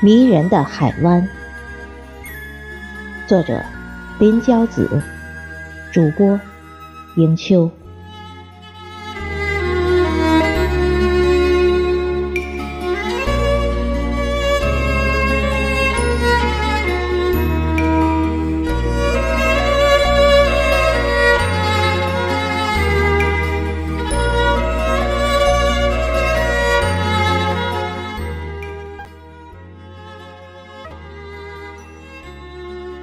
[0.00, 1.28] 迷人的海湾，
[3.26, 3.60] 作者
[4.20, 4.88] 林娇子，
[5.92, 6.38] 主播
[7.16, 7.68] 迎秋。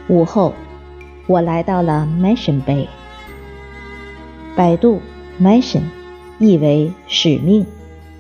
[0.08, 0.54] 午后，
[1.26, 2.88] 我来到了 Mission Bay。
[4.56, 5.02] 百度
[5.42, 5.82] Mission
[6.38, 7.66] 意为使命、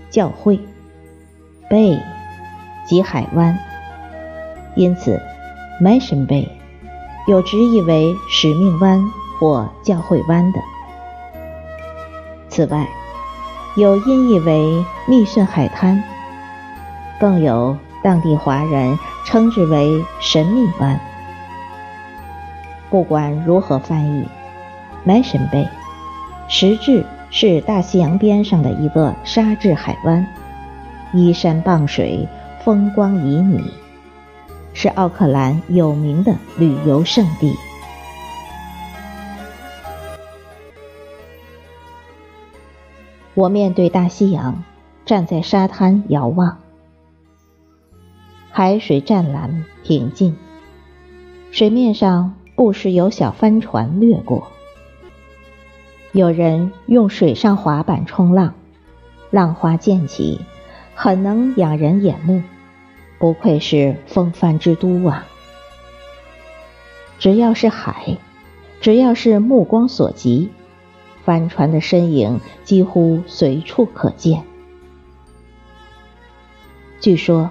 [0.10, 0.60] 教会
[1.70, 2.00] ，Bay
[2.88, 3.58] 即海湾，
[4.76, 5.22] 因此
[5.80, 6.48] Mission Bay
[7.28, 9.04] 有直译为使命湾
[9.40, 10.60] 或教会湾的。
[12.50, 12.88] 此外，
[13.76, 16.04] 有音译为密顺海滩，
[17.20, 21.00] 更有当地华人称之为神秘湾。
[22.90, 24.28] 不管如何翻译
[25.06, 25.68] ，Mission Bay
[26.48, 30.26] 实质是大西洋边上的一个沙质海湾，
[31.14, 32.28] 依山傍水，
[32.64, 33.64] 风光旖旎，
[34.74, 37.54] 是奥克兰有名的旅游胜地。
[43.34, 44.64] 我面对大西洋，
[45.06, 46.58] 站在沙滩遥望，
[48.52, 50.38] 海水湛蓝平静，
[51.52, 52.34] 水面上。
[52.56, 54.48] 不时有小帆船掠过，
[56.14, 58.54] 有人用水上滑板冲浪，
[59.30, 60.40] 浪花溅起，
[60.96, 62.42] 很能养人眼目，
[63.20, 65.26] 不愧是风帆之都啊！
[67.20, 68.18] 只要是海，
[68.80, 70.50] 只要是目光所及，
[71.26, 74.44] 帆船的身影几乎随处可见。
[77.02, 77.50] 据说，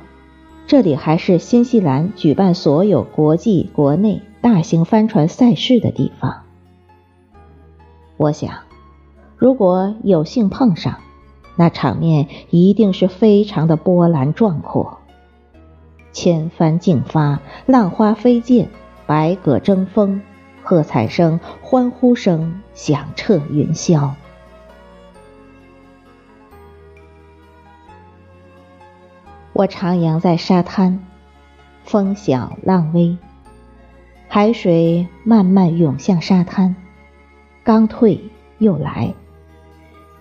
[0.66, 4.22] 这里还是新西兰举办所有国际、国内。
[4.44, 6.42] 大型帆船赛事的地方，
[8.18, 8.58] 我想，
[9.38, 10.98] 如果有幸碰上，
[11.56, 14.98] 那场面一定是非常的波澜壮阔。
[16.12, 18.68] 千帆竞发，浪花飞溅，
[19.06, 20.20] 百舸争锋，
[20.62, 24.10] 喝彩声、欢呼声响彻云霄。
[29.54, 31.02] 我徜徉在沙滩，
[31.82, 33.16] 风小浪微。
[34.34, 36.74] 海水慢慢涌向沙滩，
[37.62, 38.20] 刚退
[38.58, 39.14] 又来，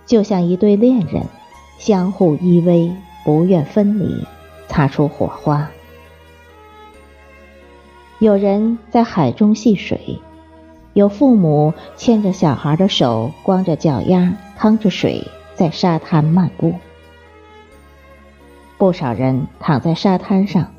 [0.06, 1.24] 就像一对恋人
[1.79, 2.91] 相互依偎，
[3.25, 4.24] 不愿分离，
[4.68, 5.68] 擦出火花。
[8.19, 10.19] 有人在海中戏水，
[10.94, 15.25] 有父母牵着小孩的手，光着脚丫，趟着水
[15.56, 16.75] 在沙滩漫步。
[18.78, 20.72] 不少人躺在沙滩上，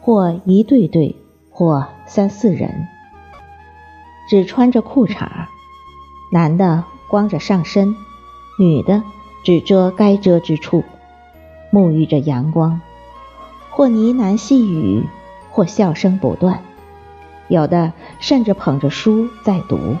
[0.00, 1.14] 或一对对。
[1.48, 2.88] 或三四人，
[4.30, 5.28] 只穿着裤衩
[6.32, 7.94] 男的光着上身，
[8.58, 9.02] 女的
[9.44, 10.84] 只遮该遮之处，
[11.72, 12.80] 沐浴着阳光，
[13.70, 15.04] 或呢喃细语，
[15.50, 16.62] 或笑声不断，
[17.48, 19.96] 有的甚至捧着书在读。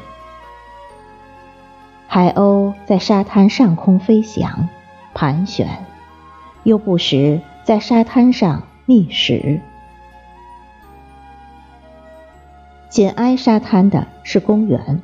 [2.06, 4.68] 海鸥在沙滩上空飞翔、
[5.12, 5.84] 盘旋，
[6.62, 9.60] 又不时在沙滩上觅食。
[12.96, 15.02] 紧挨沙滩的是公园，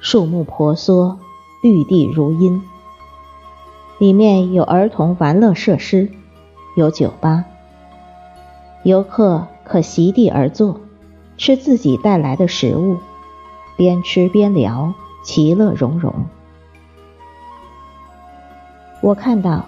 [0.00, 1.16] 树木婆娑，
[1.62, 2.60] 绿地如茵。
[3.98, 6.10] 里面有儿童玩乐设施，
[6.76, 7.44] 有酒吧，
[8.82, 10.80] 游客可席地而坐，
[11.38, 12.96] 吃自己带来的食物，
[13.76, 16.12] 边吃边聊，其乐融融。
[19.02, 19.66] 我看到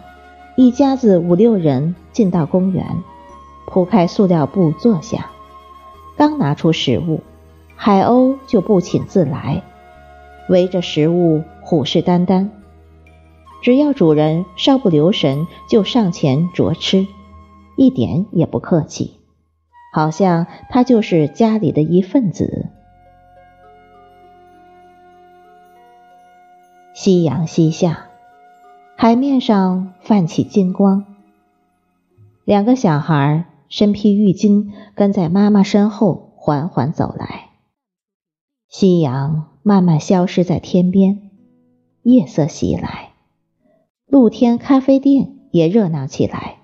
[0.56, 2.84] 一家子五六人进到公园，
[3.68, 5.30] 铺开塑料布坐下。
[6.18, 7.20] 刚拿出食物，
[7.76, 9.62] 海鸥就不请自来，
[10.48, 12.48] 围着食物虎视眈眈。
[13.62, 17.06] 只要主人稍不留神，就上前啄吃，
[17.76, 19.20] 一点也不客气，
[19.92, 22.66] 好像它就是家里的一份子。
[26.94, 28.08] 夕阳西下，
[28.96, 31.04] 海面上泛起金光，
[32.44, 33.44] 两个小孩。
[33.68, 37.50] 身披浴巾，跟在妈妈身后缓缓走来。
[38.68, 41.30] 夕阳慢慢消失在天边，
[42.02, 43.12] 夜色袭来，
[44.06, 46.56] 露天咖啡店也热闹起来。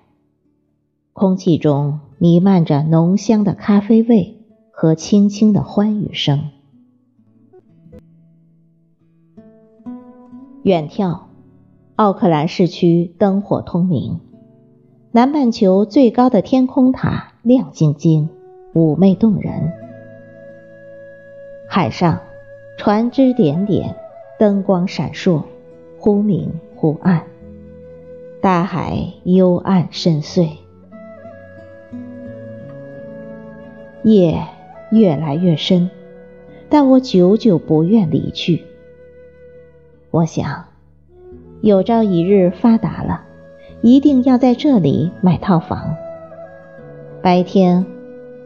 [1.13, 6.49] 空气中弥漫着浓香的咖啡味和轻轻的欢语声。
[10.63, 11.21] 远眺，
[11.95, 14.19] 奥克兰市区灯火通明。
[15.15, 18.27] 南半球最高的天空塔亮晶晶，
[18.73, 19.71] 妩媚动人。
[21.69, 22.19] 海上
[22.77, 23.95] 船只点点，
[24.37, 25.41] 灯光闪烁，
[25.97, 27.23] 忽明忽暗。
[28.41, 30.49] 大海幽暗深邃，
[34.03, 34.45] 夜
[34.91, 35.89] 越来越深，
[36.67, 38.65] 但我久久不愿离去。
[40.11, 40.65] 我想，
[41.61, 43.23] 有朝一日发达了，
[43.85, 45.95] 一定要在这里买套房。
[47.21, 47.85] 白天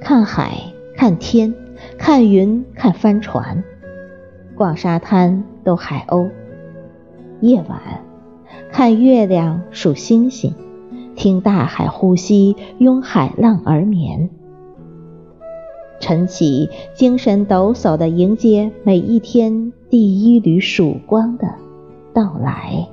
[0.02, 0.52] 看海、
[0.98, 1.54] 看天、
[1.98, 3.64] 看云、看帆船，
[4.54, 6.30] 逛沙滩逗海鸥；
[7.40, 7.80] 夜晚。
[8.70, 10.54] 看月亮，数星星，
[11.16, 14.30] 听大海呼吸，拥海浪而眠。
[16.02, 21.48] 晨起，精神抖擞地迎接每一天第一缕曙光的
[22.14, 22.90] 到来。